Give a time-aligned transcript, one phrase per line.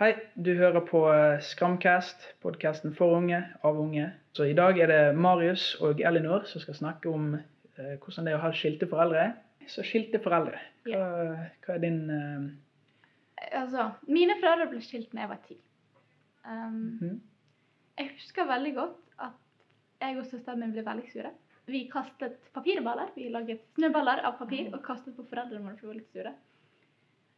[0.00, 4.06] Hei, du hører på eh, Skramcast, podkasten for unge, av unge.
[4.32, 8.32] Så i dag er det Marius og Elinor som skal snakke om eh, hvordan det
[8.32, 9.26] er å ha skilte foreldre.
[9.68, 10.56] Så skilte foreldre,
[10.88, 11.02] hva,
[11.66, 12.48] hva er din eh,
[13.60, 15.60] Altså, mine foreldre ble skilt da jeg var ti.
[16.48, 17.14] Um, mhm.
[18.00, 18.98] jeg husker veldig godt
[19.28, 19.38] at
[20.00, 21.36] jeg og søsteren min ble veldig sure.
[21.68, 23.12] Vi kastet papirballer.
[23.20, 26.32] Vi laget snøballer av papir og kastet på foreldrene våre for å litt sure.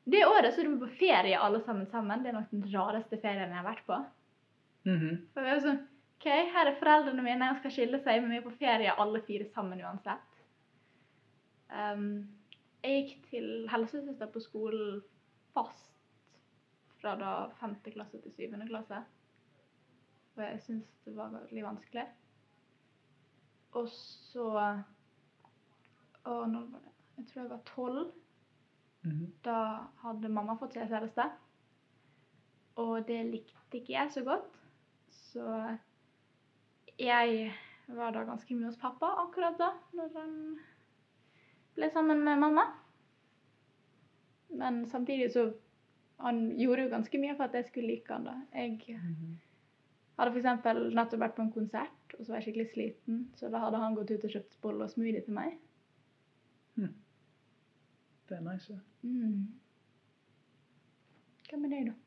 [0.05, 2.23] Det året så dro vi på ferie alle sammen sammen.
[2.23, 3.99] Det er nok den rareste ferien jeg har vært på.
[4.89, 5.29] Mhm.
[5.35, 5.83] For vi var sånn
[6.23, 9.21] OK, her er foreldrene mine, de skal skille seg, men vi er på ferie alle
[9.27, 10.37] fire sammen uansett.
[11.73, 12.29] Um,
[12.85, 15.01] jeg gikk til helsesøster på skolen
[15.55, 15.91] fast
[17.01, 19.01] fra da femte klasse til syvende klasse.
[20.37, 22.07] Og jeg syntes det var veldig vanskelig.
[23.79, 24.47] Og så
[26.25, 26.93] Og nå var det?
[27.17, 28.13] Jeg tror jeg var tolv.
[29.05, 29.33] Mhm.
[29.43, 31.25] Da hadde mamma fått seg kjæreste.
[32.77, 34.59] Og det likte ikke jeg så godt.
[35.11, 35.47] Så
[36.99, 37.53] jeg
[37.89, 40.37] var da ganske mye hos pappa akkurat da, når han
[41.77, 42.67] ble sammen med mamma.
[44.51, 45.53] Men samtidig så
[46.23, 48.35] Han gjorde jo ganske mye for at jeg skulle like han da.
[48.55, 49.39] Jeg Mhm.
[50.19, 50.45] hadde f.eks.
[50.95, 53.29] nettopp vært på en konsert, og så var jeg skikkelig sliten.
[53.35, 55.59] Så da hadde han gått ut og kjøpt bolle og smoothie til meg.
[58.33, 58.75] Det er nice.
[59.05, 59.41] Mm.
[61.51, 61.99] Hva med deg, da?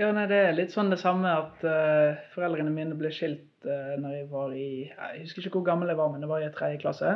[0.00, 3.98] Ja, nei, det er litt sånn det samme at uh, foreldrene mine ble skilt uh,
[4.00, 6.48] når jeg var i Jeg husker ikke hvor gammel jeg var, men det var i
[6.54, 7.10] tredje klasse.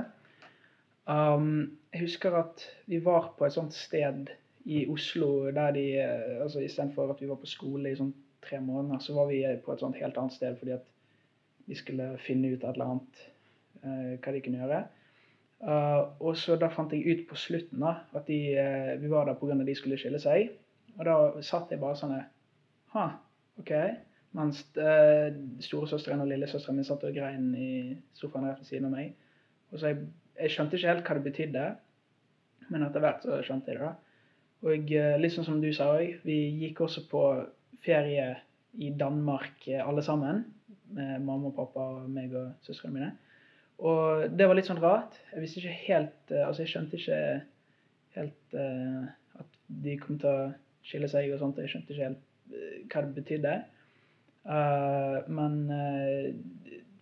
[1.08, 4.28] Um, jeg husker at vi var på et sånt sted
[4.68, 8.12] i Oslo der de uh, altså Istedenfor at vi var på skole i sånn
[8.44, 10.84] tre måneder, så var vi på et sånt helt annet sted fordi at
[11.64, 13.24] vi skulle finne ut et eller annet
[13.86, 14.84] uh, hva de kunne gjøre.
[15.64, 19.30] Uh, og så da fant jeg ut på slutten da, at de, uh, vi var
[19.30, 19.56] der pga.
[19.64, 20.50] de skulle skille seg.
[20.98, 22.18] Og da satt jeg bare sånn
[22.94, 23.06] Ha,
[23.58, 23.72] OK.
[24.36, 25.32] Mens uh,
[25.64, 27.70] storesøsteren og lillesøsteren min satt og grein i
[28.18, 29.14] sofaen rett ved siden av meg.
[29.72, 30.04] Og så jeg,
[30.36, 31.66] jeg skjønte ikke helt hva det betydde,
[32.68, 33.88] men etter hvert så skjønte jeg det.
[33.88, 34.30] da.
[34.68, 37.24] Og uh, litt sånn som du sa òg, vi gikk også på
[37.84, 38.34] ferie
[38.84, 40.44] i Danmark alle sammen.
[40.94, 43.14] Med mamma og pappa og meg og søstrene mine.
[43.82, 45.16] Og det var litt sånn rart.
[45.32, 47.20] Jeg visste ikke helt eh, Altså, jeg skjønte ikke
[48.14, 49.06] helt uh,
[49.40, 50.52] at de kom til å
[50.86, 51.58] skille seg og sånt.
[51.58, 53.54] Jeg skjønte ikke helt eh, hva det betydde.
[54.44, 56.28] Uh, men uh,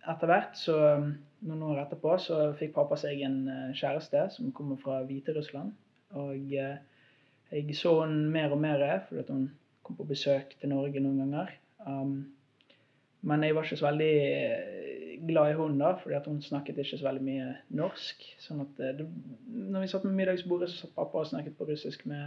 [0.09, 0.77] etter hvert, så
[1.43, 3.37] noen år etterpå, så fikk pappa seg en
[3.75, 5.75] kjæreste som kommer fra Hviterussland.
[6.17, 9.45] Og jeg så henne mer og mer fordi hun
[9.83, 11.53] kom på besøk til Norge noen ganger.
[11.85, 12.33] Um,
[13.27, 14.13] men jeg var ikke så veldig
[15.27, 18.25] glad i da, fordi at hun snakket ikke så veldig mye norsk.
[18.39, 19.07] sånn at eh, det,
[19.47, 22.23] når vi satt med middagsbordet, så satt pappa og snakket på russisk med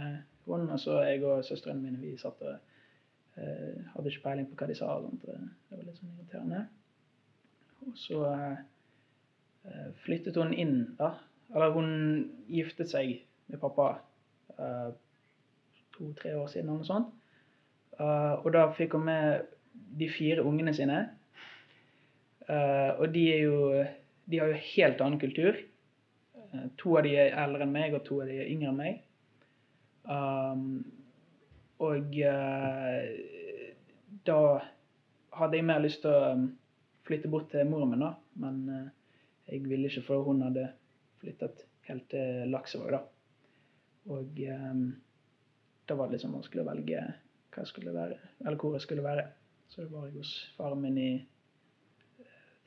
[0.47, 0.73] henne.
[0.73, 4.69] Og så jeg og søstrene mine vi satt og eh, hadde ikke peiling på hva
[4.69, 4.93] de sa.
[4.97, 5.27] og sånt.
[5.27, 6.65] Det var litt sånn irriterende.
[7.87, 11.13] Og så eh, flyttet hun inn, da.
[11.55, 11.91] Eller hun
[12.51, 13.93] giftet seg med pappa
[14.57, 14.89] eh,
[15.97, 17.13] to-tre år siden, eller noe sånt.
[17.97, 19.47] Uh, og da fikk hun med
[19.97, 20.99] de fire ungene sine.
[22.47, 23.57] Eh, og de er jo
[24.27, 25.55] De har jo helt annen kultur.
[26.35, 28.81] Eh, to av de er eldre enn meg, og to av de er yngre enn
[28.81, 29.03] meg.
[30.07, 30.85] Um,
[31.83, 33.07] og uh,
[34.27, 34.37] da
[35.35, 36.45] hadde jeg mer lyst til å um,
[37.07, 38.13] flytte bort til moren min, da.
[38.43, 38.85] Men uh,
[39.47, 40.69] jeg ville ikke, for hun hadde
[41.21, 43.01] flyttet helt til Laksevåg, da.
[44.15, 44.83] Og um,
[45.87, 47.03] da var det liksom vanskelig å velge
[47.51, 49.27] hva jeg skulle være, eller hvor jeg skulle være.
[49.67, 51.11] Så det var jeg hos faren min i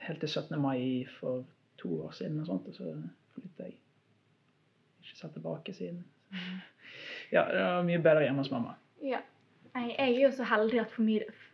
[0.07, 0.61] helt til 17.
[0.61, 1.45] mai for
[1.81, 2.95] to år siden, og sånt, og så
[3.35, 3.77] flyttet jeg.
[5.01, 6.05] Ikke satt tilbake siden.
[7.33, 8.75] Ja, det var mye bedre hjemme hos mamma.
[9.03, 9.21] Ja.
[9.75, 10.95] Jeg, er jo så heldig at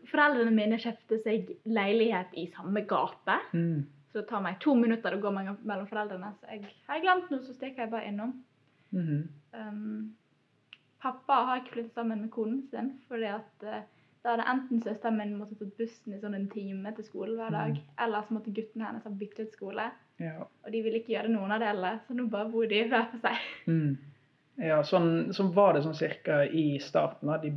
[0.08, 3.36] foreldrene mine kjøpte seg leilighet i samme gate.
[3.52, 3.84] Mm.
[4.08, 6.30] Så det tar meg to minutter å gå mellom foreldrene.
[6.40, 8.32] Så jeg har jeg glemt noe, så stikker jeg bare innom.
[8.96, 9.26] Mhm.
[9.56, 10.14] Um,
[11.02, 13.84] pappa har ikke flyttet sammen med konen sin, fordi at eh,
[14.26, 17.54] da hadde enten søsteren min måttet tatt bussen i sånn en time til skolen hver
[17.54, 19.84] dag, eller så måtte guttene hennes ha byttet skole.
[20.18, 20.48] Ja.
[20.64, 23.22] Og de ville ikke gjøre noen av delene, så nå bare bor de hver for
[23.22, 23.48] seg.
[23.70, 23.96] Mm.
[24.56, 27.28] Ja, sånn, sånn var det sånn cirka i starten.
[27.42, 27.50] De,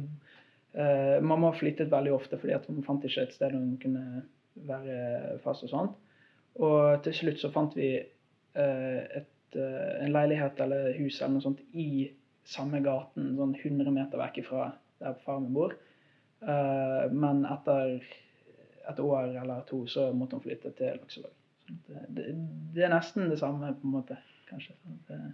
[0.76, 4.26] eh, mamma flyttet veldig ofte fordi hun fant ikke et sted hun kunne
[4.68, 5.94] være fast og sånt.
[6.60, 11.46] Og til slutt så fant vi eh, et, eh, en leilighet eller hus eller noe
[11.48, 12.10] sånt i
[12.44, 15.78] samme gaten, sånn 100 meter vekk fra der far min bor.
[16.42, 18.00] Eh, men etter
[18.90, 21.34] et år eller to så måtte hun flytte til Laksevåg.
[21.70, 22.26] Det, det,
[22.74, 24.18] det er nesten det samme, på en måte.
[24.50, 24.74] kanskje.
[25.10, 25.28] Eh,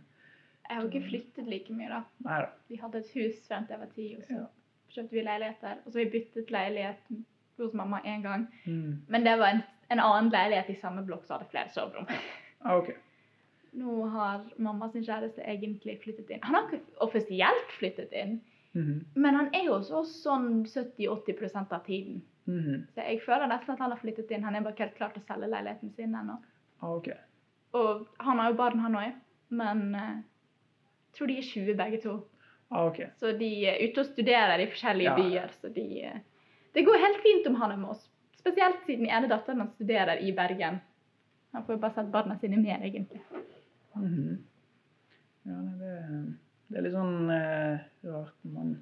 [0.65, 2.01] Jeg har jo ikke flyttet like mye, da.
[2.25, 2.49] Neida.
[2.67, 4.45] Vi hadde et hus frem til jeg var ti, og så Ja.
[4.95, 5.77] kjøpte vi leiligheter.
[5.85, 7.09] Og så har vi byttet leilighet
[7.57, 8.47] hos mamma én gang.
[8.65, 9.01] Mm.
[9.07, 9.61] Men det var en,
[9.91, 12.07] en annen leilighet i samme blokk som hadde flere soverom.
[12.65, 12.95] Ah, okay.
[13.75, 16.43] Nå har mamma sin kjæreste egentlig flyttet inn.
[16.43, 18.37] Han har ikke offisielt flyttet inn,
[18.75, 19.06] Mhm.
[19.16, 22.22] men han er jo hos oss sånn 70-80 av tiden.
[22.45, 22.88] Mhm.
[22.94, 24.44] Så jeg føler nesten at han har flyttet inn.
[24.44, 26.38] Han er bare ikke helt klar til å selge leiligheten sin ennå.
[26.81, 27.16] Okay.
[27.74, 29.13] Og han har jo barn, han òg,
[29.50, 32.18] men eh, jeg tror de er 20 begge to.
[32.72, 33.07] Okay.
[33.19, 35.16] Så de er ute og studerer i forskjellige Ja.
[35.16, 35.50] byer.
[35.62, 36.19] Så de eh,
[36.74, 38.10] Det går helt fint om han er med oss.
[38.38, 40.81] Spesielt siden ene datteren hans studerer i Bergen.
[41.54, 43.22] Han får jo bare sett barna sine mer, egentlig.
[43.95, 44.44] Mhm.
[45.45, 46.36] Ja, det det,
[46.69, 48.75] det er litt sånn eh, rart når man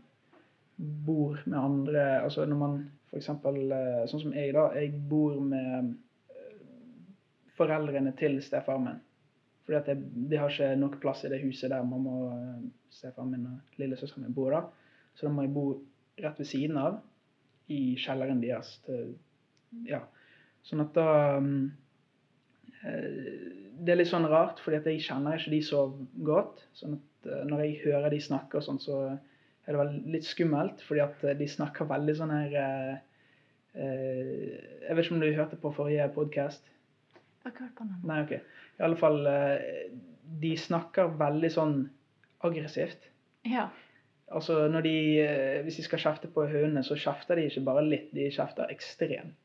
[1.06, 2.78] bor med andre Altså når man
[3.18, 4.70] eksempel eh, Sånn som jeg, da.
[4.78, 5.92] Jeg bor med
[6.34, 6.54] eh,
[7.58, 9.02] foreldrene til stefarmen.
[9.64, 12.64] Fordi at de har ikke nok plass i det huset der mamma og eh,
[12.94, 14.52] stefaren min og lillesøsteren min bor.
[14.56, 14.64] da.
[15.14, 15.68] Så da må jeg bo
[16.24, 17.00] rett ved siden av,
[17.72, 18.76] i kjelleren deres.
[18.88, 19.14] Til,
[19.88, 20.04] ja.
[20.68, 21.08] Sånn at da
[22.84, 23.14] eh,
[23.84, 25.86] Det er litt sånn rart, fordi at jeg kjenner ikke de så
[26.28, 26.66] godt.
[26.78, 28.98] sånn at når jeg hører de snakke og sånn, så
[29.68, 32.96] er det litt skummelt, fordi at eh, de snakker veldig sånn her eh,
[33.80, 34.50] eh,
[34.88, 36.68] Jeg vet ikke om du hørte på forrige podkast?
[37.14, 38.02] Jeg har ikke hørt på noen.
[38.10, 38.34] Nei, ok.
[38.80, 39.94] I alle fall eh,
[40.44, 41.78] De snakker veldig sånn
[42.44, 43.08] aggressivt.
[43.48, 43.70] Ja.
[44.34, 47.86] Altså når de, eh, Hvis de skal kjefte på hundene, så kjefter de ikke bare
[47.88, 49.40] litt, de kjefter ekstremt.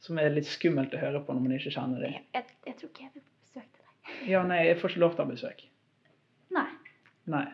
[0.00, 2.14] Som er litt skummelt å høre på når man ikke kjenner dem.
[2.14, 4.14] Jeg, jeg, jeg tror ikke jeg vil besøke deg.
[4.30, 5.66] Ja, nei, jeg får ikke lov til å ha besøk.
[7.30, 7.46] Nei.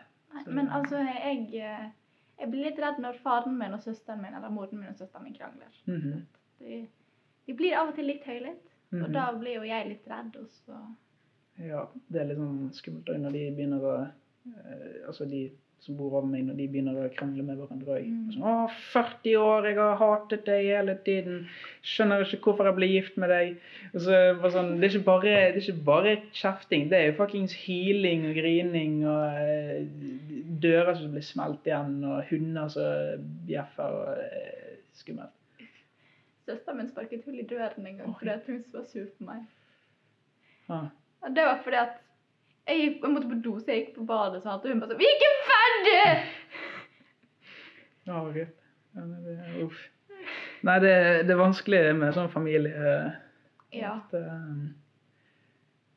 [0.47, 1.87] Men altså, jeg, eh,
[2.39, 5.23] jeg blir litt redd når faren min og søsteren min eller moren min og søsteren
[5.27, 5.73] min krangler.
[5.87, 6.25] Mhm.
[6.59, 6.87] De,
[7.47, 9.13] de blir av og til litt høylytt, og Mhm.
[9.13, 10.35] da blir jo jeg litt redd.
[10.41, 10.77] Og så
[11.59, 16.13] Ja, det er litt sånn skummelt når de begynner å eh, Altså de som bor
[16.17, 18.05] over meg, når de begynner å krangle med hverandre òg.
[18.09, 18.31] Mm.
[18.33, 21.47] Sånn, 'Å, 40 år, jeg har hatet deg hele tiden.
[21.83, 23.57] Skjønner ikke hvorfor jeg ble gift med deg.'
[23.93, 25.21] Og så bare sånn, det, er bare,
[25.53, 29.21] det er ikke bare kjefting, det er jo fuckings hyling og grining og
[30.61, 35.33] dører som blir smelt igjen, og hunder som bjeffer og eh, Skummelt.
[36.47, 39.43] Søsteren min sparket hull i døren en gang fordi at hun var sur på meg.
[40.73, 40.87] Ah.
[41.35, 41.97] Det var fordi at
[42.67, 44.91] jeg, gikk, jeg måtte på do, så jeg gikk på badet, sånn, og hun bare
[44.91, 46.25] sånn 'Vi er ikke ferdig!'
[48.07, 48.37] Ja, ok.
[48.95, 49.79] Ja, det, uff.
[50.67, 50.93] Nei, det,
[51.27, 52.95] det er vanskelig med sånn familie.
[53.75, 53.97] Ja.
[53.99, 54.73] Ofte, um,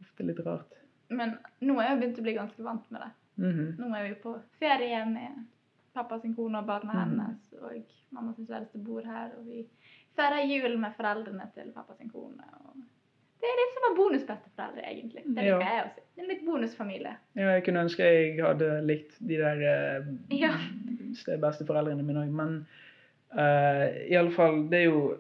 [0.03, 0.79] ofte litt rart.
[1.11, 3.11] Men nå er jeg begynt å bli ganske vant med det.
[3.37, 3.77] Mhm.
[3.79, 5.47] Nå er vi på ferie med
[5.95, 7.11] pappa sin kone og barna Mhm.
[7.19, 7.83] hennes, og
[8.13, 9.67] mamma sin kjæreste bor her, og vi
[10.17, 12.45] feirer jul med foreldrene til pappa sin kone.
[13.41, 15.23] Det er litt som å bonusbesteforeldre, egentlig.
[15.35, 15.59] Det Ja.
[15.59, 16.01] jeg også.
[16.17, 17.17] Det en litt bonusfamilie.
[17.37, 20.53] Ja, jeg kunne ønske jeg hadde likt de der eh, Ja.
[21.41, 22.67] besteforeldrene mine òg, men
[23.33, 25.17] uh, i alle fall, det er jo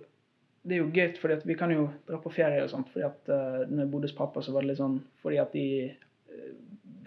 [0.62, 2.90] det er jo gøy, fordi vi kan jo dra på ferie og sånt.
[2.92, 5.52] fordi at uh, når jeg bodde hos pappa, så var det litt sånn fordi at
[5.52, 6.52] de eh,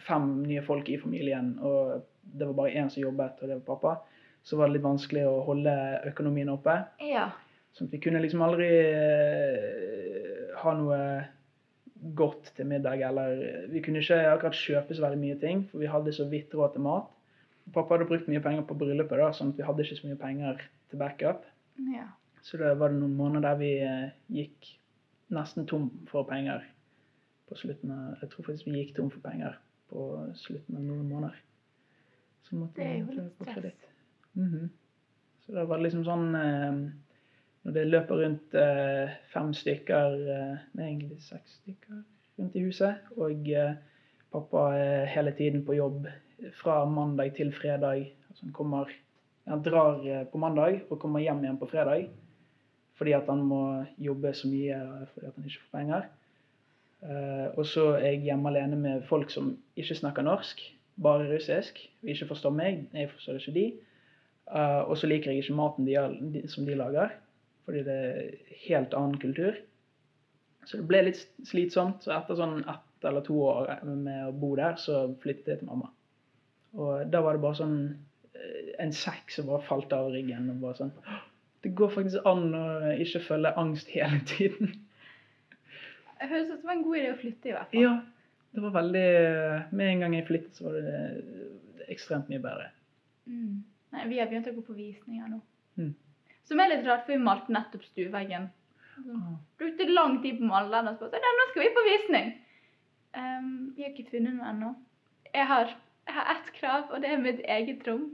[0.01, 3.67] fem nye folk i familien, og det var bare én som jobbet, og det var
[3.67, 3.93] pappa,
[4.43, 5.73] så var det litt vanskelig å holde
[6.09, 6.75] økonomien oppe.
[7.03, 7.29] Ja.
[7.73, 10.99] Sånn at vi kunne liksom aldri eh, ha noe
[12.17, 15.91] godt til middag, eller vi kunne ikke akkurat kjøpe så veldig mye ting, for vi
[15.91, 17.07] hadde så vidt råd til mat.
[17.73, 20.19] Pappa hadde brukt mye penger på bryllupet, da, sånn at vi hadde ikke så mye
[20.19, 21.47] penger til backup.
[21.93, 22.09] ja.
[22.43, 24.73] Så da var det noen måneder der vi eh, gikk
[25.31, 26.65] nesten tom for penger
[27.47, 29.55] på slutten av Jeg tror faktisk vi gikk tom for penger
[29.93, 31.41] på slutten av noen måneder.
[32.43, 33.89] Så måtte Det er jo litt stress.
[34.33, 34.69] Mm -hmm.
[35.45, 36.91] Så da var det liksom sånn eh,
[37.63, 42.01] Når det løper rundt eh, fem stykker, eh, nei egentlig seks stykker
[42.39, 43.75] rundt i huset, og eh,
[44.31, 46.07] pappa er hele tiden på jobb
[46.59, 48.11] fra mandag til fredag.
[48.29, 48.91] Altså han kommer
[49.47, 52.09] Han drar eh, på mandag og kommer hjem igjen på fredag
[52.93, 56.03] fordi at han må jobbe så mye fordi at han ikke får penger.
[57.03, 60.61] Eh, og så er jeg hjemme alene med folk som ikke snakker norsk,
[61.03, 62.85] bare russisk, og ikke forstår meg.
[62.93, 63.65] Jeg forstår ikke de.
[64.53, 67.15] Eh, og så liker jeg ikke maten de, som de lager,
[67.65, 69.59] fordi det er helt annen kultur.
[70.63, 72.05] Så det ble litt slitsomt.
[72.05, 75.71] Så etter sånn ett eller to år med å bo der, så flyttet jeg til
[75.71, 75.91] mamma.
[76.79, 77.77] Og da var det bare sånn
[78.33, 80.47] eh, en sekk som bare falt av ryggen.
[80.53, 80.95] og bare sånn,
[81.63, 84.71] Det går faktisk an å ikke føle angst hele tiden.
[86.23, 87.83] Det høres ut som en god idé å flytte, i hvert fall.
[87.83, 87.93] Ja,
[88.55, 89.07] det var veldig
[89.75, 92.69] Med en gang jeg flyttet, så var det ekstremt mye bedre.
[93.27, 93.57] Mm.
[93.93, 95.41] Nei, vi har begynt å gå på visninger nå.
[95.75, 95.91] Mm.
[96.47, 98.47] Som er litt rart, for vi malte nettopp stueveggen.
[99.03, 99.35] Ah.
[99.59, 101.75] Brukte lang tid på å male den, og så bare sånn, «Ja, nå skal vi
[101.75, 102.33] på visning!
[103.13, 104.73] Um, vi har ikke funnet noe ennå.
[105.33, 105.75] Jeg har,
[106.07, 108.13] jeg har ett krav, og det er mitt eget rom.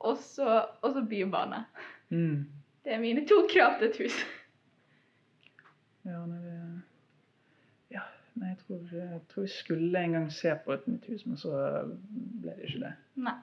[0.00, 0.62] og så,
[1.10, 1.64] bybane.
[2.08, 2.46] Mm.
[2.84, 4.20] Det er mine to krav til et hus.
[6.08, 6.39] Ja, nei,
[8.48, 11.50] jeg tror, jeg tror jeg skulle en gang se på et nytt hus, men så
[12.40, 12.92] ble det ikke det.
[13.16, 13.34] Nei.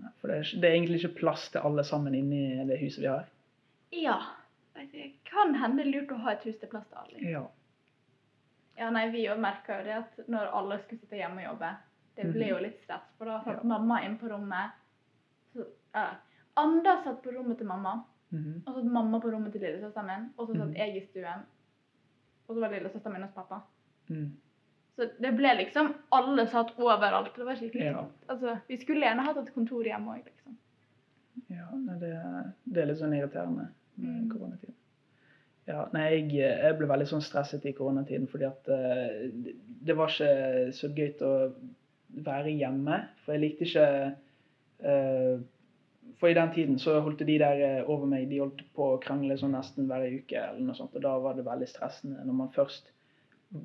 [0.00, 3.02] Nei, for det er, det er egentlig ikke plass til alle sammen inni det huset
[3.02, 3.26] vi har.
[3.92, 4.18] Ja.
[4.74, 7.30] Det kan hende lurt å ha et hus til plass til alle.
[7.30, 7.42] Ja.
[8.78, 11.72] Ja, nei, vi òg merka jo det at når alle skulle sitte hjemme og jobbe,
[12.16, 13.04] det ble jo litt stress.
[13.18, 13.68] For da satt Ja.
[13.68, 14.72] mamma inne på rommet.
[15.52, 16.06] Så, ja.
[16.56, 18.02] Anda satt på rommet til mamma,
[18.32, 18.62] Mhm.
[18.66, 20.76] og så satt mamma på rommet til lillesøsteren min, og så satt Mhm.
[20.76, 21.44] jeg i stuen.
[22.48, 23.60] Og så var lillesøsteren min hos pappa.
[24.12, 24.30] Mm.
[24.96, 27.32] Så det ble liksom Alle satt overalt.
[27.36, 28.02] Det var skikkelig Ja.
[28.28, 30.58] Altså, Vi skulle gjerne hatt et kontor hjemme òg, liksom.
[31.52, 32.10] Ja, nei, det,
[32.64, 34.28] det er litt sånn irriterende med Mm.
[34.32, 34.74] koronatiden.
[35.68, 39.52] Ja, nei, jeg, jeg ble veldig sånn stresset i koronatiden fordi at uh, det,
[39.84, 41.32] det var ikke så gøy å
[42.24, 42.96] være hjemme.
[43.24, 44.14] For jeg likte ikke
[44.84, 45.42] uh,
[46.18, 48.98] For i den tiden så holdt de der eh, over meg de holdt på å
[49.02, 50.36] krangle sånn nesten hver uke.
[50.38, 52.90] eller noe sånt, Og da var det veldig stressende når man først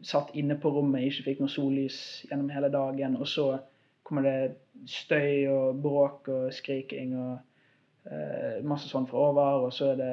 [0.04, 1.98] satt inne på rommet, ikke fikk noe sollys
[2.30, 3.60] gjennom hele dagen, og så
[4.04, 4.56] kommer det
[4.88, 7.38] støy og bråk og skriking og
[8.12, 10.12] eh, masse sånn fra over, og så er det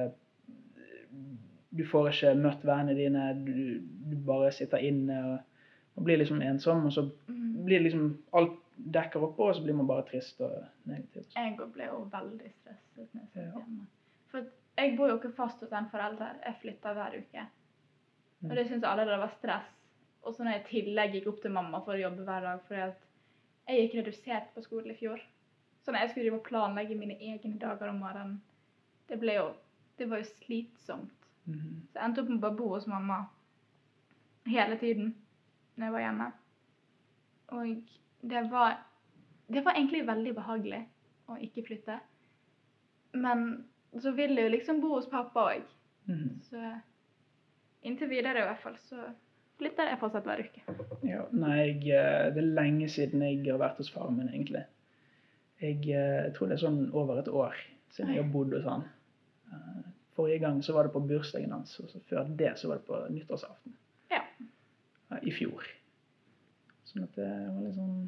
[1.74, 5.38] Du får ikke møtt vennene dine, du, du bare sitter inne og,
[5.96, 7.64] og blir liksom ensom, og så Mm.
[7.64, 10.52] blir det liksom Alt dekker oppå, og så blir man bare trist og
[10.90, 11.22] negativ.
[11.36, 13.50] Jeg ble jo veldig stresset når jeg satt Ja.
[13.60, 13.86] hjemme.
[14.30, 14.42] For
[14.78, 16.34] jeg bor jo ikke fast hos en forelder.
[16.44, 17.46] Jeg flytter hver uke.
[18.44, 18.50] Mm.
[18.50, 19.70] Og det syns alle det var stress.
[20.24, 22.60] Og så når jeg i tillegg gikk opp til mamma for å jobbe hver dag
[22.68, 23.00] fordi at
[23.68, 25.20] jeg gikk redusert på skolen i fjor.
[25.84, 28.40] Så når jeg skulle drive og planlegge mine egne dager om morgenen,
[29.08, 29.52] det ble jo
[29.98, 31.26] Det var jo slitsomt.
[31.46, 31.86] Mhm.
[31.92, 33.18] Så jeg endte opp med å bare bo hos mamma
[34.46, 35.14] hele tiden
[35.76, 36.32] når jeg var hjemme.
[37.48, 37.84] Og
[38.30, 38.82] det var
[39.48, 40.88] Det var egentlig veldig behagelig
[41.28, 42.00] å ikke flytte.
[43.12, 43.68] Men
[44.00, 45.62] så vil jeg jo liksom bo hos pappa òg.
[46.06, 46.40] Mhm.
[46.42, 46.80] Så
[47.84, 49.08] inntil videre i hvert fall så
[49.60, 50.64] flytter jeg fortsatt hver uke.
[51.06, 54.64] Ja, nei, eh, det er lenge siden jeg har vært hos faren min, egentlig.
[55.62, 57.54] Jeg, eh, tror det er sånn over et år
[57.94, 58.88] siden jeg har bodd hos han.
[59.52, 62.78] Eh, Forrige gang så var det på bursdagen hans, og så før det så var
[62.78, 63.72] det på nyttårsaften.
[64.12, 64.20] Ja.
[65.22, 65.66] I fjor.
[66.90, 68.04] Sånn at det var litt sånn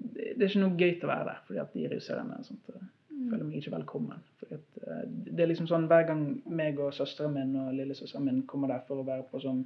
[0.00, 2.99] Det, er ikke noe gøy til å være der, fordi at de eh, Mm.
[3.28, 4.18] Føler meg ikke velkommen.
[4.50, 8.42] At, uh, det er liksom sånn hver gang meg og søsteren min og lillesøsteren min
[8.46, 9.64] kommer der for å være på sånn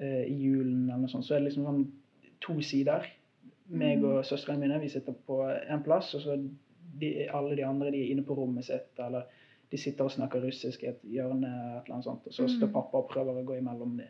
[0.00, 1.80] i julen eller noe sånt, så er det liksom sånn
[2.40, 3.04] to sider.
[3.68, 4.04] Meg Mm.
[4.04, 6.36] og søstrene mine, vi sitter på en plass, og så
[7.00, 9.22] de, alle de andre de er inne på rommet sitt, eller
[9.70, 12.48] de sitter og snakker russisk i et hjørne, et eller annet sånt, og så Mm.
[12.48, 14.04] står pappa og prøver å gå imellom de.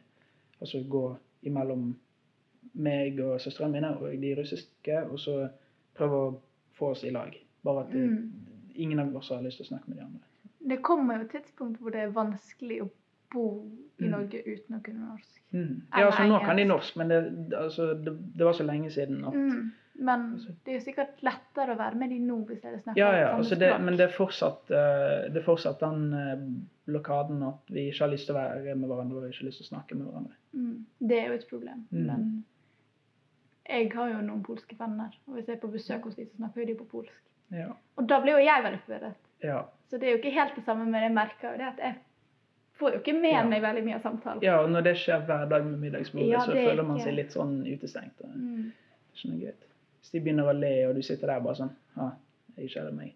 [0.61, 1.97] Altså gå imellom
[2.75, 5.49] meg og søstrene mine og de russiske, og så
[5.95, 6.39] prøve å
[6.79, 7.35] få oss i lag.
[7.65, 8.31] Bare at de, Mm.
[8.75, 10.27] Ingen av oss har lyst til å snakke med de andre.
[10.71, 12.91] Det kommer jo et tidspunkt hvor det er vanskelig å
[13.33, 13.45] bo
[13.99, 14.11] i Mm.
[14.11, 15.41] Norge uten å kunne norsk.
[15.53, 15.83] Mm.
[15.93, 17.19] Ja, altså nå kan de norsk, men det,
[17.57, 19.71] altså, det, det var så lenge siden at Mm.
[20.03, 22.97] Men Altså- det er jo sikkert lettere å være med de nå hvis dere snakker
[22.97, 26.39] Ja, ja, altså det, men det er fortsatt, eh, det er fortsatt den eh,
[26.91, 29.59] blokaden at vi ikke har lyst til å være med hverandre og ikke har lyst
[29.61, 30.33] til å snakke med hverandre.
[30.55, 30.85] Mm.
[31.07, 31.85] Det er jo et problem.
[31.93, 32.07] Mm.
[32.07, 32.45] Men
[33.71, 36.37] jeg har jo noen polske venner, og hvis jeg er på besøk hos dem, så
[36.41, 37.17] snakker jo de på polsk.
[37.55, 37.69] Ja.
[37.99, 39.15] Og da blir jo jeg veldig forvirret.
[39.43, 39.63] Ja.
[39.91, 41.95] Så det er jo ikke helt det samme, men jeg merker det at jeg
[42.81, 43.45] får jo ikke med Ja.
[43.49, 44.43] meg veldig mye av samtalen.
[44.43, 47.01] ja, og når det skjer hver dag med middagsbordet, Ja, så det er føler man
[47.01, 48.21] seg litt sånn utestengt.
[48.21, 48.67] og Det Mm.
[48.69, 49.65] er ikke noe greit.
[50.01, 52.11] Hvis de begynner å le, og du sitter der bare sånn Ja,
[52.57, 53.15] jeg kjeder meg.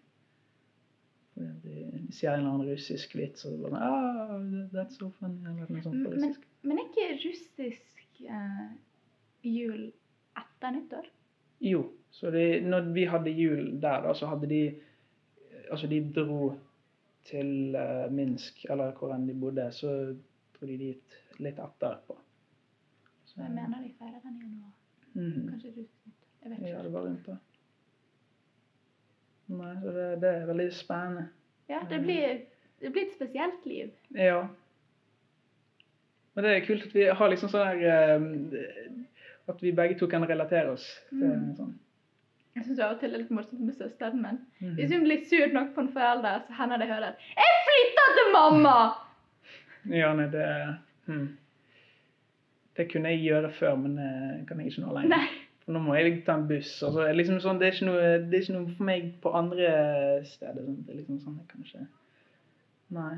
[1.35, 4.39] De, sier en eller annen russisk vits, og så bare ah,
[4.71, 5.41] That's so funny.
[5.43, 6.45] Eller noe sånt på Men, russisk.
[6.63, 8.69] men er ikke russisk uh,
[9.43, 9.91] jul
[10.65, 11.07] etter nyttår?
[11.65, 14.63] Jo, så de, når vi hadde jul der, da, så hadde de
[15.71, 16.51] Altså, de dro
[17.25, 19.89] til uh, Minsk, eller hvor enn de bodde, så
[20.53, 22.13] dro de dit litt etterpå.
[23.25, 24.75] Så, jeg mener de feirer den i januar.
[25.15, 25.47] mhm.
[25.49, 26.13] Kanskje du nyttår.
[26.43, 26.83] Jeg vet Ja, ikke.
[26.83, 27.37] det var rundt da.
[29.55, 31.25] Nei, så det, det er veldig spennende.
[31.69, 32.37] Ja, det blir,
[32.81, 33.89] det blir et spesielt liv.
[34.13, 34.43] Ja.
[36.35, 38.95] Men det er kult at vi har liksom sånn der eh,
[39.47, 41.55] At vi begge to kan relatere oss til Mm.
[41.57, 41.73] sånn.
[42.55, 44.37] Jeg syns av og til det er litt morsomt med søsteren min.
[44.61, 44.75] Mm.
[44.75, 48.31] Hvis hun blir sur nok på en forelder, så hender det hører 'Jeg flytter til
[48.33, 48.93] mamma!'
[49.89, 51.37] Ja, nei, det hmm.
[52.77, 55.17] Det kunne jeg gjøre før, men det kan jeg ikke nå lenger.
[55.67, 56.83] Nå må jeg ta en buss.
[56.83, 60.25] Altså, liksom sånn, det er, ikke noe, det er ikke noe for meg på andre
[60.25, 60.61] steder.
[60.65, 60.83] Sånn.
[60.85, 61.87] Det er liksom sånn, jeg kan ikke
[62.91, 63.15] Nei.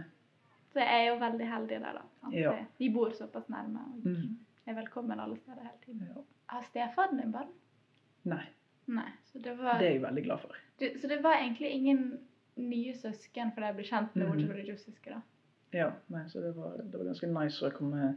[0.74, 2.04] Så jeg er jo veldig heldig der, da.
[2.28, 2.52] At Ja.
[2.54, 4.38] eh, Vi bor såpass nærme og Mhm.
[4.68, 6.08] Er velkommen alle steder hele tiden.
[6.16, 6.22] Ja.
[6.54, 7.50] Har stefaren din barn?
[8.28, 8.44] Nei.
[8.88, 9.10] Nei.
[9.32, 10.56] Så det var, Det er jeg veldig glad for.
[10.80, 12.20] du, så det var egentlig ingen
[12.58, 15.10] nye søsken for deg å bli kjent med bortsett fra de russiske.
[15.14, 15.22] da.
[15.76, 18.14] Ja, nei, så det var, det var ganske nice å komme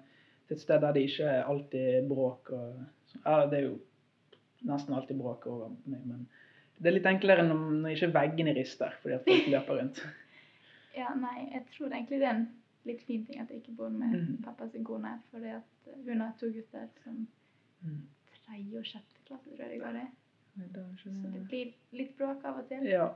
[0.48, 2.78] til et sted der det ikke er alltid bråk og
[3.10, 3.80] så- Ja, det er jo
[4.64, 6.28] nesten alltid bråk over meg, men
[6.80, 10.02] det er litt enklere når, når ikke veggene rister fordi at folk løper rundt.
[10.96, 12.48] Ja, nei, jeg tror egentlig det er en
[12.88, 14.42] litt fin ting at jeg ikke bor med mm.
[14.44, 17.26] pappa sin kone, fordi at eh, hun har to gutter som
[17.80, 18.00] Mm.
[18.44, 20.06] tredje og sjette klasse, tror jeg det går i.
[21.00, 22.84] Så det blir litt bråk av og til.
[22.84, 23.06] Ja.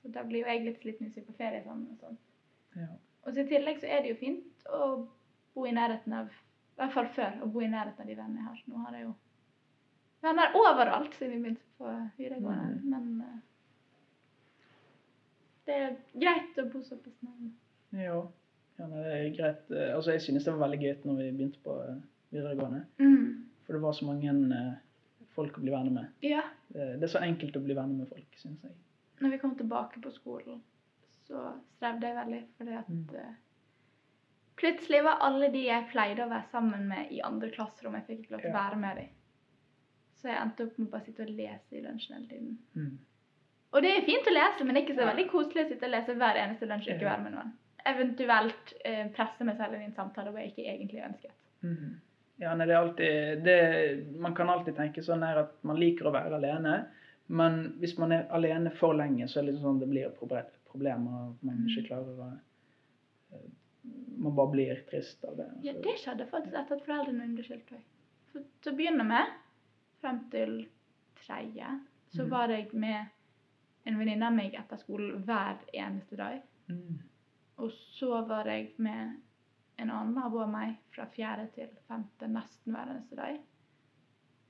[0.00, 2.16] Så da blir jo jeg litt sliten hvis vi er på ferie sammen og sånn.
[2.76, 2.86] ja.
[3.26, 5.08] Og så i tillegg så er det jo fint å
[5.54, 8.38] bo i nærheten av I hvert fall før å bo i nærheten av de vennene
[8.40, 8.62] jeg har.
[8.70, 9.14] Nå har jeg jo
[10.22, 12.80] venner overalt siden vi begynte på videregående.
[12.80, 12.90] Mhm.
[12.90, 13.38] Men uh,
[15.66, 17.50] det er greit å bo såpass nærme.
[17.92, 18.20] Ja.
[18.78, 19.70] Ja det er greit.
[19.70, 21.96] Eh, Altså, jeg synes det var veldig gøy når vi begynte på eh,
[22.34, 22.82] videregående.
[22.98, 23.46] Mm.
[23.66, 24.74] For det var så mange eh,
[25.36, 26.12] folk å bli venner med.
[26.22, 26.42] Ja.
[26.68, 28.72] Det, det er så enkelt å bli venner med folk, synes jeg.
[29.20, 30.60] Når vi kom tilbake på skolen,
[31.26, 33.02] så strevde jeg veldig fordi at Mm.
[33.14, 33.34] eh,
[34.56, 38.20] Plutselig var alle de jeg pleide å være sammen med i andre klasserom, jeg fikk
[38.22, 39.08] ikke lov til å være med dem.
[40.16, 42.54] Så jeg endte opp med å bare sitte og lese i lunsjen hele tiden.
[42.72, 42.94] Mm.
[43.76, 45.84] Og det er fint å lese, men det er ikke så veldig koselig å sitte
[45.84, 47.50] og lese hver eneste lunsj og ikke være med noen.
[47.86, 51.32] Eventuelt eh, presse meg selv inn i en samtale hvor jeg ikke egentlig ønsket.
[51.62, 51.94] Mm.
[52.38, 53.58] Ja, nei, det er alltid det,
[54.20, 56.74] Man kan alltid tenke sånn at man liker å være alene,
[57.28, 60.18] men hvis man er alene for lenge, så er det liksom sånn det blir et
[60.18, 62.28] proble- problem, og man ikke klarer å
[63.32, 63.46] eh,
[64.18, 65.46] Man bare blir trist av det.
[65.62, 67.68] Ja, det skjedde faktisk etter at foreldrene mine ble skilt.
[68.32, 69.34] For til å begynne med,
[70.02, 70.56] frem til
[71.22, 71.68] tredje,
[72.14, 72.30] så Mhm.
[72.30, 73.06] var jeg med
[73.86, 76.40] en venninne av meg etter skolen hver eneste dag.
[76.68, 76.98] Mm.
[77.62, 79.16] Og så var jeg med
[79.80, 83.40] en annen nabo av meg fra fjerde til femte nesten hver eneste dag.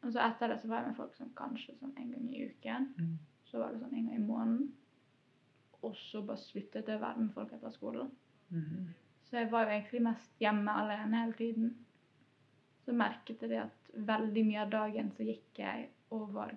[0.04, 2.44] Og så etter det så var jeg med folk som kanskje sånn en gang i
[2.50, 2.90] uken.
[2.98, 3.16] Mm.
[3.46, 4.68] Så var det sånn en gang i måneden.
[5.86, 8.12] Og så bare sluttet jeg å være med folk etter skolen.
[8.50, 8.92] Mm.
[9.26, 11.74] Så jeg var jo egentlig mest hjemme alene hele tiden.
[12.86, 16.54] Så merket jeg det at veldig mye av dagen så gikk jeg og var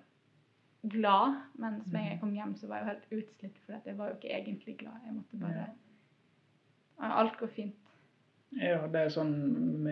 [0.80, 3.90] glad, mens med en gang jeg kom hjem så var jeg jo helt utslitt, for
[3.90, 5.02] jeg var jo ikke egentlig glad.
[5.04, 5.66] Jeg måtte bare Ja,
[7.00, 7.76] Alt går fint.
[8.58, 9.86] Ja, det sånn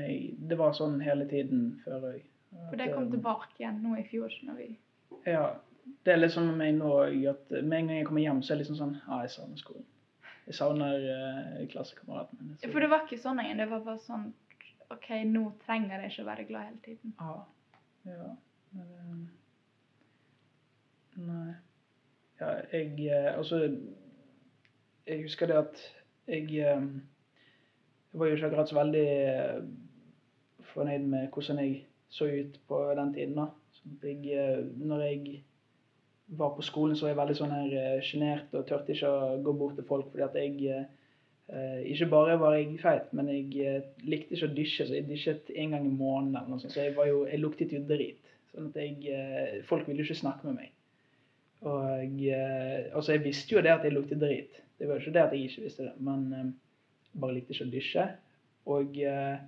[0.51, 2.25] Det var sånn hele tiden før òg.
[2.71, 4.33] For det kom tilbake igjen nå i fjor.
[4.49, 4.69] når vi...
[5.29, 5.47] Ja.
[6.05, 6.91] Det er litt sånn med meg nå
[7.31, 9.61] at med en gang jeg kommer hjem, så er det liksom sånn Ja, jeg savner
[9.61, 9.87] skolen.
[10.49, 12.73] Jeg savner uh, klassekameratene mine.
[12.73, 13.61] For det var ikke sånn engang.
[13.61, 14.27] Det var bare sånn
[14.93, 17.15] OK, nå trenger jeg ikke å være glad hele tiden.
[17.21, 17.35] Ja.
[18.09, 18.29] ja.
[18.77, 19.17] Eh,
[21.29, 21.51] nei.
[22.39, 23.59] Ja, jeg eh, Altså
[25.09, 25.81] Jeg husker det at
[26.29, 26.89] jeg eh,
[28.09, 29.59] Jeg var jo ikke akkurat så veldig eh,
[30.73, 31.75] fornøyd med hvordan jeg
[32.09, 33.35] så ut på den tiden.
[33.37, 33.47] da.
[34.03, 35.43] Jeg, eh, når jeg
[36.29, 39.37] var på skolen, så var jeg veldig sånn her eh, sjenert og turte ikke å
[39.45, 40.87] gå bort til folk fordi at jeg
[41.49, 45.71] ikke bare var jeg feit, men jeg likte ikke å dysje, så jeg dysjet en
[45.73, 46.35] gang i måneden.
[46.37, 48.35] eller noe sånt, Så jeg, jo, jeg luktet jo drit.
[48.53, 50.75] Sånn at jeg, Folk ville jo ikke snakke med meg.
[51.67, 54.61] Og eh, altså jeg visste jo det at jeg luktet drit.
[54.79, 56.51] Det var jo ikke det at jeg ikke visste det, men eh,
[57.19, 58.05] bare likte ikke å dusje.
[58.69, 59.39] Og eh,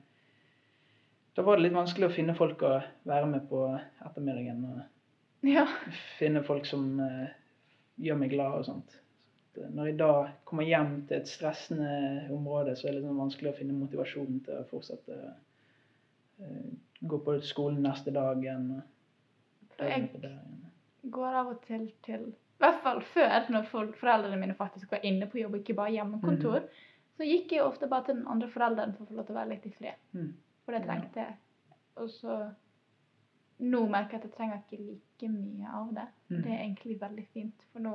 [1.37, 2.73] da var det litt vanskelig å finne folk å
[3.09, 3.67] være med på
[4.07, 4.65] ettermiddagen.
[4.73, 5.67] og Ja.
[6.19, 7.31] finne folk som eh,
[8.03, 8.97] gjør meg glad og sånt.
[9.61, 10.13] Når jeg da
[10.47, 14.61] kommer hjem til et stressende område, så er det sånn vanskelig å finne motivasjon til
[14.61, 15.17] å fortsette
[16.41, 20.09] eh, gå på skolen neste dag Jeg
[21.11, 23.63] går av og til til I hvert fall før, når
[23.97, 26.67] foreldrene mine faktisk var inne på jobb, ikke bare hjemmekontor,
[27.17, 29.39] så gikk jeg ofte bare til den andre forelderen for å få lov til å
[29.39, 29.97] være litt i fred.
[30.13, 30.35] Mm.
[30.65, 31.37] For det trengte jeg.
[31.97, 32.41] Og så
[33.61, 36.07] Nå merker jeg at jeg trenger ikke like mye av det.
[36.31, 36.37] Mm.
[36.43, 37.65] Det er egentlig veldig fint.
[37.75, 37.91] For nå,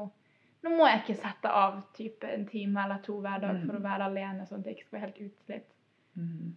[0.62, 3.80] nå må jeg ikke sette av type en time eller to hver dag for Mm.
[3.80, 5.72] å være alene, sånn at jeg ikke skal være helt utslitt.
[6.18, 6.54] Mhm.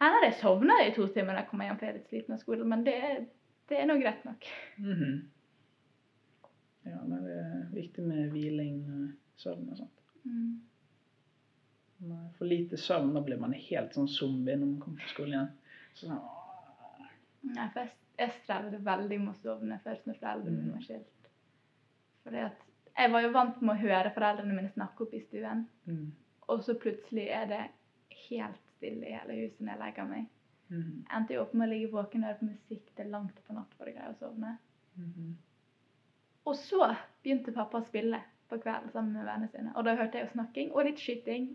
[0.00, 2.38] Her har jeg sovna i to timer når jeg kommer hjem fra litt sliten av
[2.38, 3.26] skolen, men det, er-
[3.68, 4.44] det er nå greit nok.
[4.78, 5.22] Mhm.
[6.88, 10.02] Ja, nei, det er viktig med hviling og søvn og sånt.
[10.24, 10.60] Mm.
[12.38, 15.48] For lite søvn, da blir man helt sånn zombie når man kommer på skolen igjen.
[15.98, 16.20] Sånn.
[17.48, 21.28] Nei, for jeg, jeg strevde veldig med å sovne først når foreldrene mine var skilt.
[22.24, 22.64] Fordi at
[22.98, 26.08] jeg var jo vant med å høre foreldrene mine snakke opp i stuen, Mm.
[26.48, 27.60] og så plutselig er det
[28.28, 30.26] helt stille i hele huset når jeg legger meg.
[30.68, 31.04] Mm.
[31.16, 33.74] Endte jo opp med å ligge våken og høre på musikk til langt på natt
[33.78, 34.56] for å greie å sovne.
[34.98, 35.36] Mhm.
[36.48, 36.88] Og så
[37.24, 40.32] begynte pappa å spille på kvelden sammen med vennene sine, og da hørte jeg jo
[40.38, 41.50] snakking og litt skyting.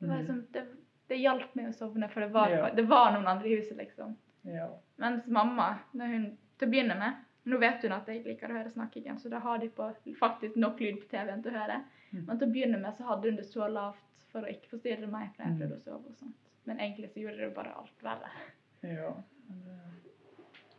[0.00, 0.22] Det, var Mhm.
[0.24, 0.64] liksom, det,
[1.08, 2.70] det hjalp meg å sovne, for det var, Ja.
[2.70, 4.16] det var noen andre i huset, liksom.
[4.44, 4.66] Ja.
[4.98, 8.70] Mens mamma, hun, til å begynne med, Nå vet hun at jeg liker å høre
[8.72, 9.84] snakkingen, så da har de på,
[10.18, 11.76] faktisk nok lyd på TV-en til å høre.
[12.12, 12.24] Mm.
[12.26, 15.06] Men til å begynne med så hadde hun det så lavt for å ikke forstyrre
[15.08, 15.58] meg for jeg Mm.
[15.60, 16.34] prøvde å sove og sånt.
[16.66, 18.30] Men egentlig så gjorde det bare alt verre.
[18.82, 19.12] Ja.
[19.48, 20.05] det-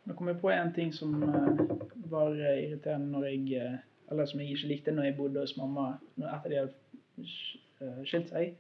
[0.08, 1.63] Nå kom jeg på en ting som eh,
[2.08, 3.80] var eh, irriterende når jeg eh,
[4.12, 8.54] Eller som jeg ikke likte når jeg bodde hos mamma etter de hadde skilt seg.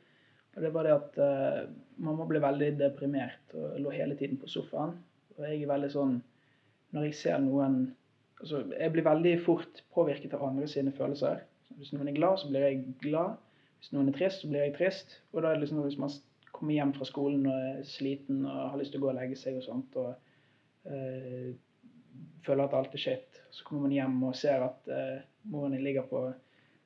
[0.57, 1.69] Og det var det at uh,
[2.03, 4.97] mamma ble veldig deprimert og lå hele tiden på sofaen.
[5.37, 6.17] Og jeg er veldig sånn
[6.97, 7.79] Når jeg ser noen
[8.41, 11.39] Altså, jeg blir veldig fort påvirket av andre sine følelser.
[11.79, 13.39] Hvis noen er glad, så blir jeg glad.
[13.79, 15.15] Hvis noen er trist, så blir jeg trist.
[15.31, 16.13] Og da er det liksom hvis man
[16.51, 19.39] kommer hjem fra skolen og er sliten og har lyst til å gå og legge
[19.39, 20.13] seg og sånt, og
[20.91, 21.53] eh,
[22.45, 25.21] føler at alt er shit, så kommer man hjem og ser at eh,
[25.51, 26.23] moren din ligger på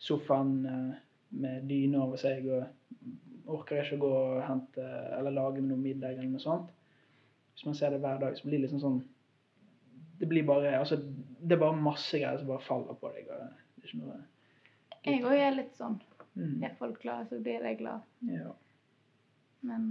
[0.02, 1.00] sofaen eh,
[1.42, 2.66] med dyne over seg og
[3.52, 4.84] orker ikke å gå og hente
[5.18, 6.70] eller lage noe middag eller noe sånt.
[7.54, 9.02] Hvis man ser det hver dag, så blir det liksom sånn
[10.22, 10.96] Det blir bare altså,
[11.42, 13.26] det er bare masse greier som bare faller på deg.
[13.28, 14.20] det er ikke noe
[15.08, 15.96] Jeg òg er litt sånn.
[16.36, 18.02] mm, Er folk glade, så blir jeg glad.
[18.30, 18.52] ja.
[19.62, 19.88] Men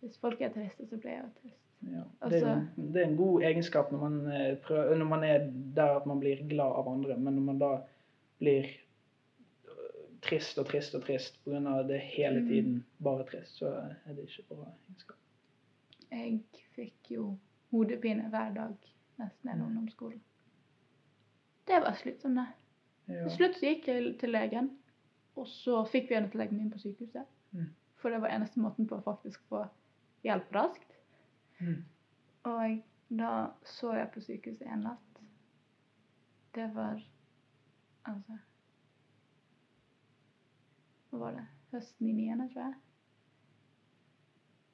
[0.00, 1.62] hvis folk er triste, så blir jeg trist.
[1.86, 2.02] Ja.
[2.28, 5.44] Det, er, det er en god egenskap når man, eh, prøver, når man er
[5.76, 7.68] der at man blir glad av andre, men når man da
[8.40, 8.66] blir
[9.68, 11.82] øh, trist og trist og trist pga.
[11.88, 12.48] det hele Mm.
[12.48, 13.66] tiden bare trist, så
[14.06, 15.16] er det ikke bra egenskap.
[16.10, 16.40] Jeg
[16.74, 17.38] fikk jo
[17.70, 18.74] hodepine hver dag
[19.18, 20.20] nesten gjennom ungdomsskolen.
[21.68, 22.38] Det var slitsomt.
[23.08, 23.22] Ja.
[23.22, 24.70] Til slutt så gikk jeg til legen,
[25.36, 27.24] og så fikk vi henne til legen min inn på sykehuset.
[27.52, 27.68] Mm.
[27.96, 29.64] For det var eneste måten på å faktisk få
[30.24, 30.97] hjelp raskt.
[31.60, 31.84] Mm.
[32.44, 32.82] Og
[33.18, 33.30] da
[33.64, 35.22] så jeg på sykehuset en natt.
[36.54, 37.00] Det var
[38.08, 38.38] altså
[41.10, 41.44] Hva var det?
[41.72, 42.74] Høsten i niende, tror jeg.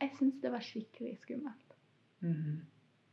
[0.05, 1.77] Jeg syns det var skikkelig skummelt.
[2.21, 2.61] Mhm.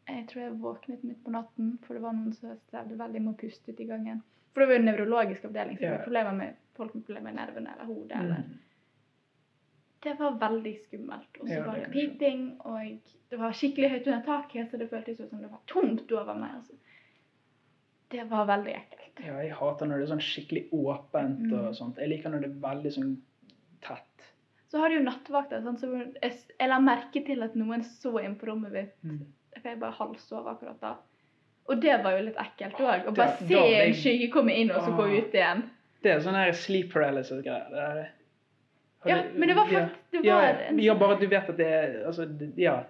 [0.07, 3.33] Jeg tror jeg våknet midt på natten, for det var noen som strevde veldig med
[3.35, 4.23] å puste ut i gangen.
[4.51, 7.35] For det var jo nevrologisk avdeling, så det var problemer med folk med problemer med
[7.39, 8.17] nervene eller hodet.
[8.17, 8.57] eller Mhm.
[10.03, 11.39] Det var veldig skummelt.
[11.41, 12.79] Og så Ja, var det det piping, og
[13.29, 16.33] det var skikkelig høyt under taket, så det føltes ut som det var tomt over
[16.33, 16.55] meg.
[16.55, 16.73] Altså.
[18.11, 19.19] Det var veldig ekkelt.
[19.25, 21.53] ja, jeg hater når det er sånn skikkelig åpent Mm.
[21.59, 21.97] og sånt.
[21.97, 23.17] Jeg liker når det er veldig sånn
[23.81, 24.07] tett.
[24.71, 25.87] Så har du jo nattevakter, sånn, så
[26.21, 28.93] jeg, jeg la merke til at noen så inn på rommet mitt.
[29.03, 29.19] Mm.
[29.61, 30.95] For jeg bare halvsov akkurat da.
[31.69, 33.05] Og det var jo litt ekkelt òg.
[33.07, 35.69] Å bare se en skygge komme inn, og så gå ut igjen.
[36.01, 38.07] Det er sånn her sleep paralysis-greier.
[39.09, 40.57] Ja, men det var faktisk det var ja.
[40.69, 42.27] en ja, bare at du vet at det er altså,
[42.59, 42.81] Ja.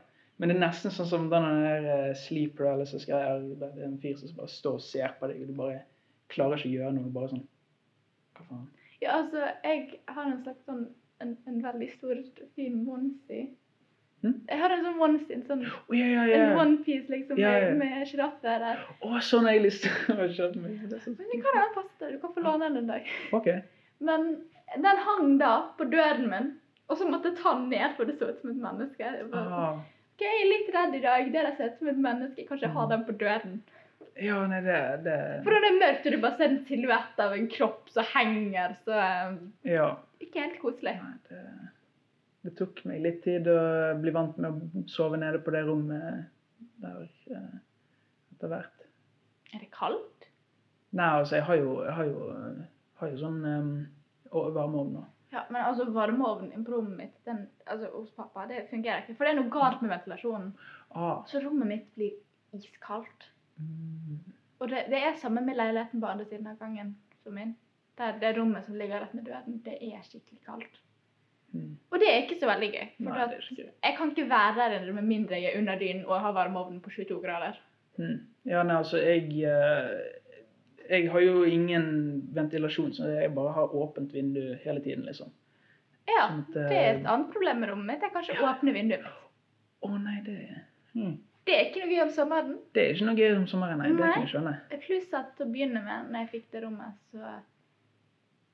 [0.42, 3.36] Men det er nesten sånn som den der eh, sleep paralysis-greia.
[3.62, 5.84] Det er en fyr som bare står og ser på deg, og du bare
[6.34, 7.12] klarer ikke å gjøre noe.
[7.14, 7.44] Bare sånn
[8.40, 8.64] Hva faen?
[9.02, 10.88] Ja, altså, jeg har en slags sånn
[11.22, 12.24] en, en veldig stor,
[12.58, 13.52] fin onesie.
[14.22, 14.36] Hm?
[14.50, 16.32] Jeg har en sånn onesie, en sånn Å, yeah, yeah.
[16.34, 16.58] en ja.
[16.64, 17.54] onepiece liksom ja.
[17.78, 18.82] med, sjiraffer der.
[19.02, 20.82] Å, sånn har jeg lyst til å kjøpe meg.
[20.82, 22.18] Men det kan hende passe deg.
[22.18, 23.14] Du kan få låne den en dag.
[23.38, 23.52] OK.
[24.02, 24.28] Men
[24.76, 26.50] den hang da på døren min,
[26.92, 29.04] og så måtte jeg ta den ned, for det så ut som et menneske.
[29.04, 29.82] Jeg, bare, Ah,
[30.14, 31.30] ok, jeg er litt redd i dag.
[31.34, 32.46] Det der ser ut som et menneske.
[32.50, 33.62] Kanskje jeg har den på døren.
[34.22, 37.22] ja, nei, det, det For når det er mørkt, og du bare ser en silhuett
[37.24, 39.38] av en kropp som henger, så eh,
[39.72, 39.90] Ja.
[40.22, 40.98] Ikke helt koselig.
[41.02, 41.72] Nei, det,
[42.46, 43.58] det tok meg litt tid å
[44.04, 46.28] bli vant med å sove nede på det rommet
[46.84, 47.56] der eh,
[48.36, 48.86] etter hvert.
[49.56, 50.28] Er det kaldt?
[50.92, 52.30] Nei, altså, jeg har jo, jeg har jo,
[53.02, 53.74] har jo sånn um,
[54.32, 55.06] varmeovn nå.
[55.32, 59.16] Ja, men altså varmeovnen på rommet mitt den, altså hos pappa, det fungerer ikke.
[59.16, 60.52] For det er noe galt med ventilasjonen.
[60.90, 61.22] Ah.
[61.28, 62.18] Så rommet mitt blir
[62.58, 63.30] iskaldt.
[63.56, 64.20] Mm.
[64.60, 67.56] Og det, det er samme med leiligheten på andre siden av gangen som min.
[67.98, 70.82] Der det rommet som ligger rett med døden, det er skikkelig kaldt.
[71.52, 71.78] Mm.
[71.92, 72.86] Og det er ikke så veldig gøy.
[72.98, 76.22] For Nei, jeg kan ikke være der inne med mindre jeg er under dynen og
[76.24, 77.60] har varmeovnen på 22 grader.
[77.98, 78.20] Mm.
[78.48, 80.21] Ja, nei, altså, jeg eh,
[80.92, 81.86] Jeg har jo ingen
[82.36, 85.32] ventilasjon, så jeg bare har åpent vindu hele tiden, liksom.
[86.10, 88.02] Ja, Sånn at, eh, det er et annet problem med rommet mitt.
[88.04, 89.20] Jeg kan ikke åpne vinduet mitt.
[89.82, 90.38] Å nei, det
[90.94, 91.14] hmm.
[91.48, 92.52] Det er ikke noe gøy om sommeren.
[92.76, 93.88] Det er ikke noe gøy om sommeren, nei.
[93.96, 94.52] Det kan jeg skjønne.
[94.84, 97.32] Pluss at til å begynne med, når jeg fikk det rommet, så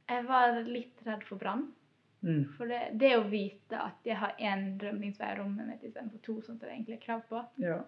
[0.07, 1.65] Jeg var litt redd for brann.
[2.23, 2.45] Mm.
[2.55, 6.37] For det, det å vite at jeg har én rømningsvei i rommet mitt istedenfor to,
[6.45, 7.81] sånn som det egentlig er krav på, Ja.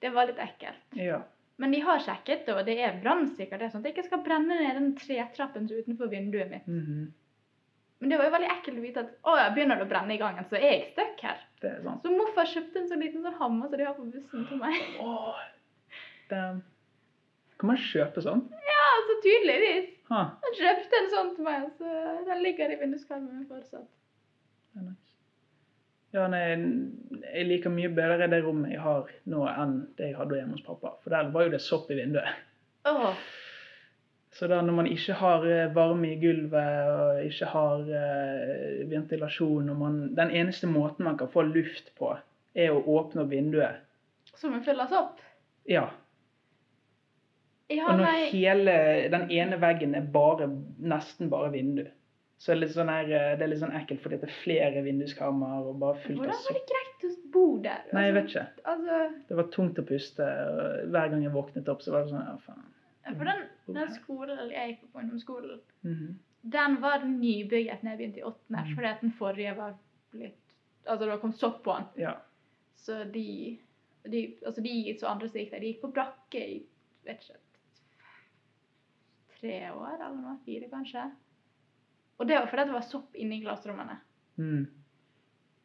[0.00, 0.84] det var litt ekkelt.
[0.94, 1.22] ja.
[1.62, 3.60] Men de har sjekket det, og det er brannsikkert.
[3.60, 6.66] Det er sånn at jeg ikke skal brenne ned den tretrappen er utenfor vinduet mitt.
[6.66, 7.04] Mhm.
[8.02, 10.12] Men det var jo veldig ekkelt å vite at å, jeg begynner det å brenne
[10.12, 11.38] i gangen, så er jeg stuck her.
[11.62, 12.02] Det er sant.
[12.02, 14.74] Så morfar kjøpte en sånn liten sånn hammer som de har på bussen til meg.
[15.06, 15.38] Åh,
[16.28, 16.58] damn.
[17.62, 18.42] Kan man kjøpe sånn?
[18.66, 19.88] Ja, så tydeligvis.
[20.10, 21.94] Ha, Han kjøpte en sånn til meg, så
[22.26, 23.86] den ligger i vinduskarmen min fortsatt.
[26.14, 26.42] Ja, nei,
[27.24, 30.66] jeg liker mye bedre det rommet jeg har nå enn det jeg hadde hjemme hos
[30.66, 30.92] pappa.
[31.02, 32.36] For der var jo det sopp i vinduet.
[32.86, 33.16] Oh.
[34.34, 39.70] Så da når man ikke har eh, varme i gulvet og ikke har uh, ventilasjon
[39.70, 42.12] og man, Den eneste måten man kan få luft på,
[42.54, 43.82] er å åpne opp vinduet.
[44.34, 45.20] som en fylles opp.
[45.70, 45.88] Ja.
[47.70, 48.24] Ja, Og når nei.
[48.30, 48.72] hele
[49.10, 51.86] den ene veggen er bare, nesten bare vindu,
[52.38, 54.34] så er det litt sånn, her, eh, det er litt sånn ekkelt fordi det er
[54.42, 57.84] flere vinduskarmer og bare fullt Hvordan var det greit å bo der?
[57.92, 58.46] Nei, jeg vet ikke.
[58.64, 60.20] Altså, Det var tungt å puste.
[60.24, 63.16] og Hver gang jeg våknet opp, så var det sånn Ja, faen.
[63.16, 66.14] for den, den skolen jeg gikk på, ungdomsskolen, Mhm.
[66.50, 68.74] den var nybygget når jeg begynte i åttende, Mm.
[68.74, 69.74] fordi at den forrige var
[70.12, 70.36] litt
[70.86, 71.86] Altså, det kom sopp på den.
[72.02, 72.16] Ja.
[72.76, 73.58] Så de,
[74.04, 76.62] de Altså, de så andre som gikk der, de gikk på brakke i
[77.06, 77.38] vet ikke
[79.40, 80.38] tre år eller noe.
[80.44, 81.10] Fire, kanskje.
[82.18, 83.96] Og det var fordi det var sopp inne i klasserommene.
[84.38, 84.66] Mm.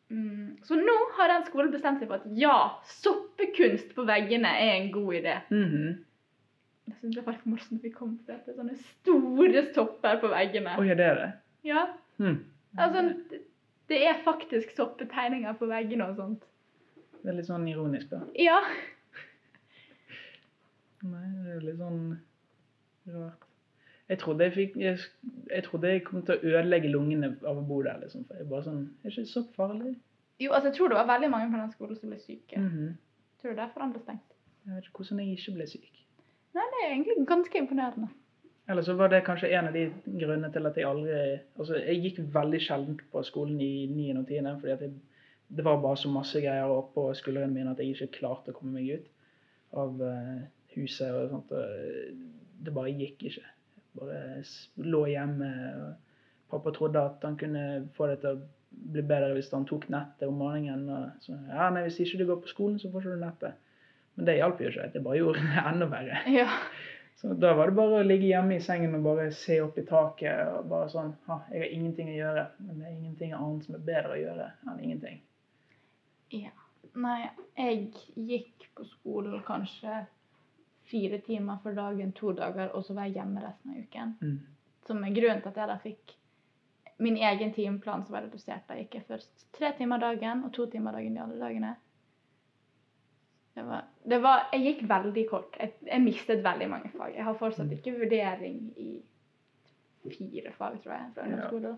[0.10, 0.58] Mm.
[0.66, 2.56] Så nå har den skolen bestemt seg for at ja,
[2.90, 5.36] soppekunst på veggene er en god idé.
[5.54, 6.06] Mhm.
[6.90, 10.18] Jeg synes det var litt morsomt vi kom til at det er sånne store sopper
[10.24, 10.74] på veggene.
[10.82, 11.28] Oi, det er det?
[11.70, 11.84] Ja,
[12.20, 12.40] Mm.
[12.78, 13.44] altså, det-
[13.88, 16.42] det er faktisk soppetegninger på veggene og sånt.
[17.22, 18.22] Det er litt sånn ironisk, da.
[18.36, 18.60] Ja.
[21.04, 22.20] Nei, det er litt sånn
[23.08, 23.46] rart.
[24.10, 24.98] Jeg trodde jeg fikk Jeg,
[25.52, 28.26] jeg trodde jeg kom til å ødelegge lungene av å bo der, liksom.
[28.28, 29.96] For jeg bare sånn Er ikke så farlig?
[30.40, 32.60] Jo, altså, jeg tror det var veldig mange på den skolen som ble syke.
[32.60, 32.96] Mhm.
[33.42, 34.36] Tror du derfor den ble stengt?
[34.66, 36.00] Jeg vet ikke hvordan jeg ikke ble syk.
[36.56, 38.10] Nei, det er egentlig ganske imponerende.
[38.70, 41.14] Eller så var det kanskje en av de grunnene til at jeg aldri
[41.58, 44.20] Altså, jeg gikk veldig sjelden på skolen i 9.
[44.20, 44.60] og 10.
[44.62, 44.92] fordi at jeg,
[45.58, 48.78] det var bare så masse greier oppå skuldrene mine at jeg ikke klarte å komme
[48.78, 49.08] meg ut
[49.74, 50.44] av eh,
[50.76, 51.52] huset og sånt.
[51.52, 53.46] Og det bare gikk ikke.
[53.98, 54.44] Bare
[54.76, 55.50] lå hjemme.
[56.50, 57.64] Pappa trodde at han kunne
[57.98, 58.40] få det til å
[58.94, 60.86] bli bedre hvis han tok nettet om morgenen.
[60.90, 63.60] Og så, ja, nei, hvis ikke du går på skolen, så får ikke du nettet.
[64.16, 64.88] Men det hjalp jo ikke.
[64.94, 66.24] Det bare gjorde det enda verre.
[66.34, 66.48] Ja.
[67.20, 69.84] Så da var det bare å ligge hjemme i sengen og bare se opp i
[69.88, 73.66] taket og bare sånn ha, Jeg har ingenting å gjøre, men det er ingenting annet
[73.68, 75.20] som er bedre å gjøre enn ingenting.
[76.32, 76.56] ja.
[77.00, 80.00] Nei, jeg gikk på skolen kanskje
[80.90, 84.16] fire timer for dagen, to dager, og så var jeg hjemme resten av uken.
[84.22, 84.40] Mm.
[84.88, 86.16] Som er grunnen til at jeg da fikk
[87.00, 88.66] min egen timeplan som var redusert.
[88.68, 91.76] Da gikk jeg først tre timer dagen og to timer dagen de andre dagene.
[93.56, 95.56] Det var, det var, jeg gikk veldig kort.
[95.60, 97.16] Jeg, jeg mistet veldig mange fag.
[97.16, 98.92] Jeg har fortsatt ikke vurdering i
[100.10, 101.76] fire fag, tror jeg, fra Ja.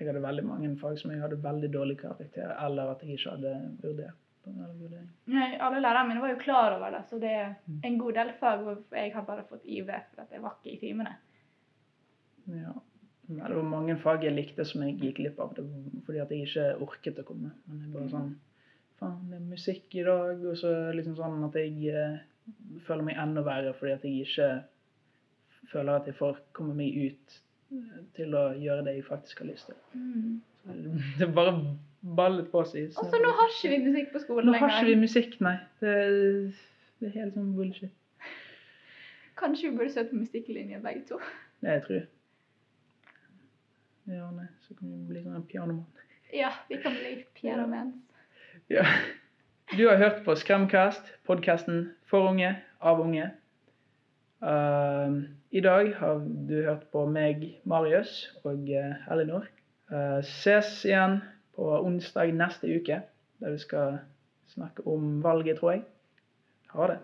[0.00, 3.34] Jeg hadde veldig mange fag som jeg hadde veldig dårlig karakter, eller at jeg ikke
[3.36, 4.21] hadde vurdert.
[4.46, 7.80] Nei, Alle lærerne mine var jo klar over det, så det er Mm.
[7.84, 10.78] en god del fag hvor jeg har bare fått IV at jeg var ikke i
[10.80, 11.16] timene.
[12.46, 12.72] Ja.
[13.28, 15.54] Det var mange fag jeg likte som jeg gikk glipp av,
[16.06, 17.52] fordi at jeg ikke orket å komme.
[17.68, 18.32] Men jeg bare sånn
[18.98, 22.18] Faen, det er musikk i dag, og så liksom sånn at jeg eh,
[22.86, 24.64] føler meg enda verre fordi at jeg ikke
[25.72, 27.38] føler at jeg får komme meg ut
[27.72, 29.80] eh, til å gjøre det jeg faktisk har lyst til.
[29.94, 30.40] Mm.
[30.62, 31.56] Så det bare
[32.02, 32.90] ballet på seg.
[32.98, 34.66] Og så nå har ikke vi musikk på skolen lenger.
[34.66, 35.56] Nå har ikke vi musikk, nei.
[35.82, 35.96] Det,
[37.00, 37.92] det er helt sånn bullshit.
[39.38, 41.20] Kanskje vi burde søkt på musikklinje begge to.
[41.62, 42.08] Det jeg tror jeg.
[44.12, 45.86] Ja, nei, så kan vi bli sånn pianomann.
[46.34, 47.94] Ja, vi kan bli pianomens.
[48.72, 48.82] Ja.
[49.72, 52.50] Du har hørt på Skremcast, podkasten for unge,
[52.82, 53.30] av unge.
[54.42, 55.22] Uh,
[55.54, 59.46] I dag har du hørt på meg, Marius, og uh, Elinor.
[59.92, 61.20] Uh, ses igjen
[61.56, 63.02] på onsdag neste uke,
[63.40, 63.98] der vi skal
[64.52, 65.84] snakke om valget, tror jeg.
[66.72, 66.98] Ha det.